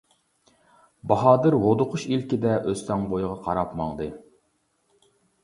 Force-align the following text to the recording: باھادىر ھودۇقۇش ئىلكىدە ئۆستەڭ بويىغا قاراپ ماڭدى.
باھادىر 1.11 1.57
ھودۇقۇش 1.65 2.07
ئىلكىدە 2.07 2.57
ئۆستەڭ 2.71 3.05
بويىغا 3.13 3.37
قاراپ 3.45 3.77
ماڭدى. 3.83 4.11